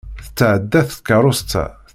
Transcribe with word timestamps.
Tetɛedda 0.25 0.81
tkeṛṛust-a! 0.89 1.65